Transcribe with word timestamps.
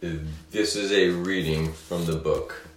This 0.00 0.76
is 0.76 0.92
a 0.92 1.08
reading 1.08 1.72
from 1.72 2.06
the 2.06 2.14
book 2.14 2.68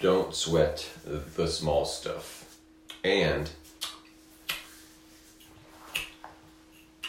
Don't 0.00 0.34
Sweat 0.34 0.90
the 1.04 1.46
Small 1.46 1.84
Stuff. 1.84 2.58
And 3.04 3.48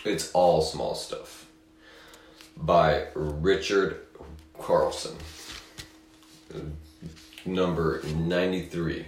it's 0.06 0.32
all 0.34 0.62
small 0.62 0.94
stuff 0.94 1.48
by 2.56 3.08
Richard 3.16 4.06
Carlson. 4.62 5.18
Number 7.44 8.04
93. 8.04 9.08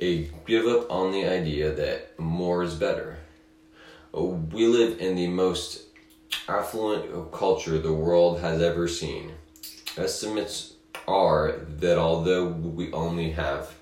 A 0.00 0.30
give 0.46 0.66
up 0.66 0.90
on 0.90 1.12
the 1.12 1.26
idea 1.26 1.74
that 1.74 2.18
more 2.18 2.62
is 2.62 2.74
better. 2.74 3.18
We 4.14 4.66
live 4.66 4.98
in 4.98 5.14
the 5.14 5.28
most 5.28 5.82
affluent 6.48 7.32
culture 7.32 7.78
the 7.78 7.92
world 7.92 8.40
has 8.40 8.62
ever 8.62 8.88
seen. 8.88 9.32
Estimates 9.98 10.74
are 11.06 11.52
that 11.80 11.98
although 11.98 12.46
we 12.46 12.92
only 12.92 13.32
have 13.32 13.74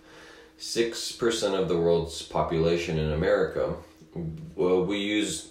6% 0.59 1.61
of 1.61 1.69
the 1.69 1.77
world's 1.77 2.23
population 2.23 2.99
in 2.99 3.13
America, 3.13 3.75
well, 4.55 4.85
we 4.85 4.99
use 4.99 5.51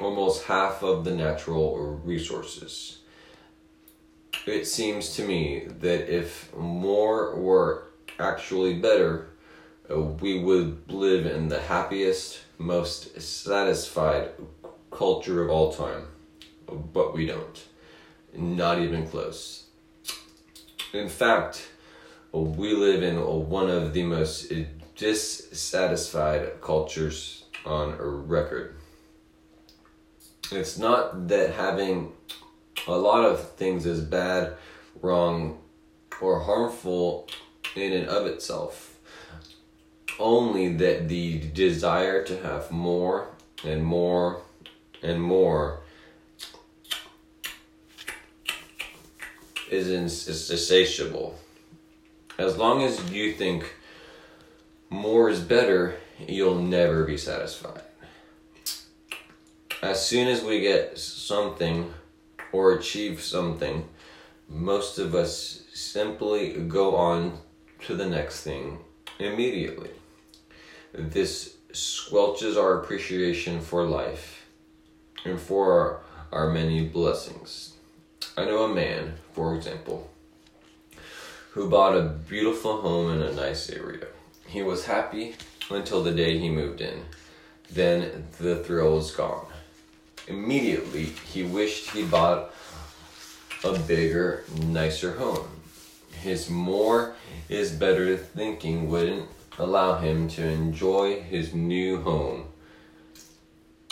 almost 0.00 0.44
half 0.44 0.82
of 0.82 1.04
the 1.04 1.14
natural 1.14 2.00
resources. 2.04 2.98
It 4.46 4.66
seems 4.66 5.14
to 5.16 5.26
me 5.26 5.66
that 5.80 6.12
if 6.12 6.54
more 6.56 7.36
were 7.36 7.88
actually 8.18 8.74
better, 8.78 9.28
uh, 9.90 10.00
we 10.00 10.42
would 10.42 10.90
live 10.90 11.26
in 11.26 11.48
the 11.48 11.60
happiest, 11.60 12.40
most 12.56 13.20
satisfied 13.20 14.30
culture 14.90 15.42
of 15.42 15.50
all 15.50 15.72
time. 15.72 16.04
But 16.66 17.12
we 17.12 17.26
don't. 17.26 17.64
Not 18.32 18.78
even 18.78 19.06
close. 19.06 19.69
In 20.92 21.08
fact, 21.08 21.68
we 22.32 22.74
live 22.74 23.04
in 23.04 23.16
one 23.48 23.70
of 23.70 23.92
the 23.92 24.02
most 24.02 24.52
dissatisfied 24.96 26.60
cultures 26.60 27.44
on 27.64 27.96
record. 28.26 28.74
It's 30.50 30.78
not 30.78 31.28
that 31.28 31.54
having 31.54 32.12
a 32.88 32.96
lot 32.96 33.24
of 33.24 33.52
things 33.52 33.86
is 33.86 34.00
bad, 34.00 34.54
wrong, 35.00 35.60
or 36.20 36.40
harmful 36.40 37.28
in 37.76 37.92
and 37.92 38.08
of 38.08 38.26
itself. 38.26 38.98
Only 40.18 40.74
that 40.74 41.08
the 41.08 41.38
desire 41.38 42.24
to 42.24 42.42
have 42.42 42.72
more 42.72 43.28
and 43.64 43.84
more 43.84 44.42
and 45.02 45.22
more 45.22 45.79
is 49.70 49.88
insatiable. 50.50 51.38
As 52.38 52.56
long 52.56 52.82
as 52.82 53.10
you 53.10 53.32
think 53.32 53.74
more 54.88 55.28
is 55.28 55.40
better, 55.40 55.96
you'll 56.18 56.60
never 56.60 57.04
be 57.04 57.16
satisfied. 57.16 57.82
As 59.82 60.04
soon 60.04 60.28
as 60.28 60.42
we 60.42 60.60
get 60.60 60.98
something 60.98 61.92
or 62.52 62.72
achieve 62.72 63.22
something, 63.22 63.88
most 64.48 64.98
of 64.98 65.14
us 65.14 65.62
simply 65.72 66.52
go 66.52 66.96
on 66.96 67.38
to 67.86 67.94
the 67.94 68.06
next 68.06 68.42
thing 68.42 68.78
immediately. 69.18 69.90
This 70.92 71.56
squelches 71.72 72.56
our 72.56 72.80
appreciation 72.80 73.60
for 73.60 73.84
life 73.84 74.46
and 75.24 75.38
for 75.38 75.72
our, 75.72 76.02
our 76.32 76.50
many 76.50 76.84
blessings. 76.84 77.74
I 78.36 78.44
know 78.44 78.64
a 78.64 78.74
man, 78.74 79.14
for 79.32 79.56
example, 79.56 80.10
who 81.52 81.68
bought 81.68 81.96
a 81.96 82.02
beautiful 82.02 82.80
home 82.80 83.12
in 83.12 83.22
a 83.22 83.32
nice 83.32 83.68
area. 83.70 84.06
He 84.46 84.62
was 84.62 84.86
happy 84.86 85.34
until 85.68 86.02
the 86.02 86.12
day 86.12 86.38
he 86.38 86.48
moved 86.48 86.80
in. 86.80 87.02
Then 87.70 88.28
the 88.38 88.56
thrill 88.62 88.96
was 88.96 89.10
gone. 89.10 89.46
Immediately, 90.28 91.06
he 91.32 91.42
wished 91.42 91.90
he 91.90 92.04
bought 92.04 92.54
a 93.64 93.78
bigger, 93.80 94.44
nicer 94.64 95.12
home. 95.12 95.48
His 96.12 96.48
more 96.48 97.14
is 97.48 97.72
better 97.72 98.16
thinking 98.16 98.88
wouldn't 98.88 99.28
allow 99.58 99.98
him 99.98 100.28
to 100.28 100.46
enjoy 100.46 101.20
his 101.20 101.52
new 101.52 102.00
home, 102.02 102.44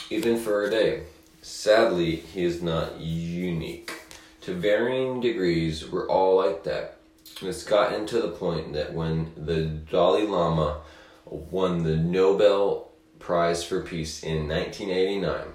even 0.09 0.37
for 0.37 0.63
a 0.63 0.69
day. 0.69 1.03
Sadly, 1.41 2.15
he 2.15 2.43
is 2.43 2.61
not 2.61 2.99
unique. 2.99 3.98
To 4.41 4.53
varying 4.53 5.19
degrees, 5.19 5.89
we're 5.89 6.07
all 6.07 6.37
like 6.37 6.63
that. 6.63 6.97
It's 7.41 7.63
gotten 7.63 8.05
to 8.07 8.21
the 8.21 8.29
point 8.29 8.71
that 8.73 8.93
when 8.93 9.33
the 9.35 9.65
Dalai 9.65 10.23
Lama 10.23 10.81
won 11.25 11.83
the 11.83 11.97
Nobel 11.97 12.89
Prize 13.19 13.65
for 13.65 13.81
Peace 13.81 14.23
in 14.23 14.47
1989, 14.47 15.47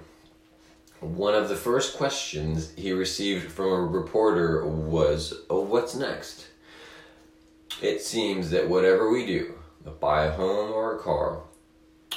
one 1.01 1.35
of 1.35 1.49
the 1.49 1.57
first 1.57 1.97
questions 1.97 2.73
he 2.77 2.93
received 2.93 3.51
from 3.51 3.73
a 3.73 3.81
reporter 3.81 4.67
was, 4.67 5.33
oh, 5.49 5.63
What's 5.63 5.95
next? 5.95 6.47
It 7.81 8.03
seems 8.03 8.51
that 8.51 8.69
whatever 8.69 9.11
we 9.11 9.27
do, 9.27 9.55
buy 9.99 10.27
a 10.27 10.33
home 10.33 10.73
or 10.73 10.97
a 10.97 10.99
car, 10.99 11.41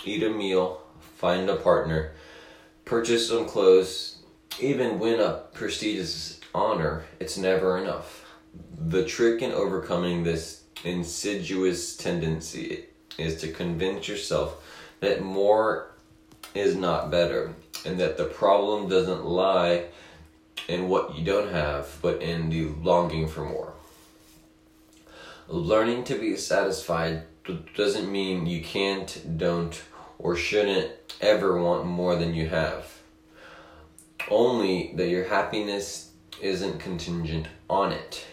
eat 0.04 0.22
a 0.22 0.30
meal, 0.30 0.82
find 1.00 1.50
a 1.50 1.56
partner, 1.56 2.12
purchase 2.84 3.30
some 3.30 3.46
clothes, 3.46 4.18
even 4.60 5.00
win 5.00 5.20
a 5.20 5.44
prestigious 5.54 6.37
honor, 6.53 7.06
it's 7.19 7.38
never 7.38 7.78
enough. 7.78 8.25
The 8.78 9.06
trick 9.06 9.41
in 9.41 9.52
overcoming 9.52 10.24
this 10.24 10.63
insidious 10.84 11.96
tendency 11.96 12.85
is 13.18 13.40
to 13.41 13.52
convince 13.52 14.08
yourself 14.08 14.63
that 15.00 15.22
more 15.22 15.91
is 16.53 16.75
not 16.75 17.12
better 17.12 17.53
and 17.86 18.00
that 18.00 18.18
the 18.18 18.25
problem 18.25 18.90
doesn't 18.90 19.25
lie 19.25 19.86
in 20.68 20.90
what 20.90 21.16
you 21.16 21.24
don't 21.24 21.52
have, 21.52 21.97
but 22.02 22.22
in 22.22 22.50
the 22.50 22.66
longing 22.81 23.28
for 23.28 23.46
more. 23.46 23.74
Learning 25.47 26.03
to 26.03 26.16
be 26.16 26.36
satisfied 26.36 27.24
doesn't 27.75 28.12
mean 28.12 28.46
you 28.46 28.62
can't, 28.62 29.38
don't, 29.38 29.81
or 30.19 30.36
shouldn't 30.36 30.91
ever 31.22 31.62
want 31.62 31.86
more 31.86 32.16
than 32.16 32.34
you 32.34 32.50
have. 32.50 33.00
Only 34.30 34.91
that 34.96 35.07
your 35.07 35.25
happiness 35.25 36.06
isn't 36.42 36.80
contingent 36.80 37.48
on 37.70 37.92
it. 37.92 38.25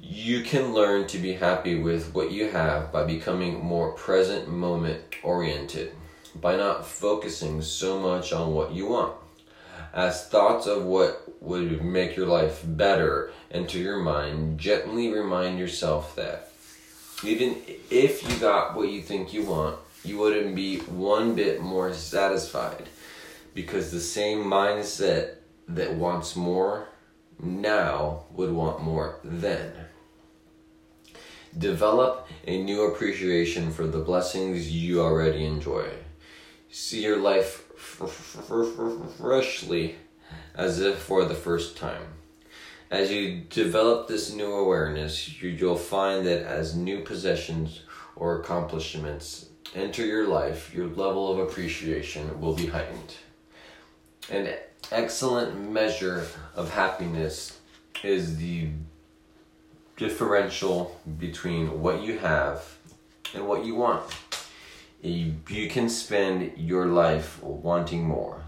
You 0.00 0.42
can 0.42 0.72
learn 0.72 1.06
to 1.08 1.18
be 1.18 1.34
happy 1.34 1.78
with 1.78 2.14
what 2.14 2.30
you 2.30 2.50
have 2.50 2.92
by 2.92 3.04
becoming 3.04 3.64
more 3.64 3.92
present 3.92 4.48
moment 4.48 5.02
oriented, 5.22 5.92
by 6.40 6.56
not 6.56 6.86
focusing 6.86 7.62
so 7.62 7.98
much 7.98 8.32
on 8.32 8.54
what 8.54 8.72
you 8.72 8.86
want. 8.86 9.14
As 9.92 10.26
thoughts 10.28 10.66
of 10.66 10.84
what 10.84 11.24
would 11.42 11.82
make 11.82 12.16
your 12.16 12.26
life 12.26 12.62
better 12.64 13.32
enter 13.50 13.78
your 13.78 13.98
mind, 13.98 14.58
gently 14.58 15.12
remind 15.12 15.58
yourself 15.58 16.14
that 16.16 16.52
even 17.24 17.56
if 17.90 18.28
you 18.28 18.36
got 18.36 18.76
what 18.76 18.90
you 18.90 19.02
think 19.02 19.32
you 19.32 19.44
want, 19.44 19.78
you 20.04 20.18
wouldn't 20.18 20.54
be 20.54 20.78
one 20.80 21.34
bit 21.34 21.60
more 21.60 21.92
satisfied 21.92 22.88
because 23.54 23.90
the 23.90 24.00
same 24.00 24.44
mindset 24.44 25.37
that 25.68 25.94
wants 25.94 26.34
more 26.34 26.88
now 27.40 28.24
would 28.32 28.52
want 28.52 28.82
more 28.82 29.20
then. 29.22 29.72
Develop 31.56 32.28
a 32.46 32.62
new 32.62 32.82
appreciation 32.82 33.70
for 33.72 33.86
the 33.86 34.00
blessings 34.00 34.70
you 34.70 35.00
already 35.00 35.44
enjoy. 35.44 35.88
See 36.70 37.02
your 37.02 37.18
life 37.18 37.64
freshly 39.18 39.96
as 40.54 40.80
if 40.80 40.98
for 40.98 41.24
the 41.24 41.34
first 41.34 41.76
time. 41.76 42.02
As 42.90 43.10
you 43.10 43.42
develop 43.50 44.08
this 44.08 44.32
new 44.32 44.52
awareness, 44.52 45.42
you'll 45.42 45.76
find 45.76 46.26
that 46.26 46.42
as 46.42 46.74
new 46.74 47.00
possessions 47.02 47.82
or 48.16 48.40
accomplishments 48.40 49.50
enter 49.74 50.04
your 50.04 50.26
life, 50.26 50.74
your 50.74 50.86
level 50.86 51.30
of 51.30 51.38
appreciation 51.38 52.40
will 52.40 52.54
be 52.54 52.66
heightened. 52.66 53.14
An 54.30 54.46
excellent 54.92 55.58
measure 55.70 56.26
of 56.54 56.70
happiness 56.70 57.58
is 58.04 58.36
the 58.36 58.68
differential 59.96 61.00
between 61.18 61.80
what 61.80 62.02
you 62.02 62.18
have 62.18 62.76
and 63.34 63.48
what 63.48 63.64
you 63.64 63.74
want. 63.74 64.04
You 65.00 65.70
can 65.70 65.88
spend 65.88 66.58
your 66.58 66.86
life 66.86 67.42
wanting 67.42 68.04
more, 68.04 68.42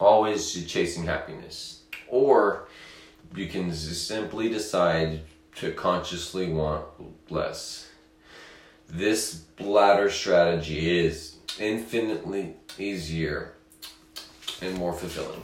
always 0.00 0.52
chasing 0.66 1.04
happiness, 1.04 1.82
or 2.08 2.66
you 3.36 3.46
can 3.46 3.72
simply 3.72 4.48
decide 4.48 5.20
to 5.56 5.70
consciously 5.72 6.52
want 6.52 6.86
less. 7.30 7.88
This 8.88 9.42
latter 9.60 10.10
strategy 10.10 10.98
is 11.06 11.36
infinitely 11.60 12.56
easier 12.76 13.54
and 14.62 14.76
more 14.76 14.92
fulfilling. 14.92 15.40